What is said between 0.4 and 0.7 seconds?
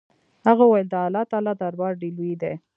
هغه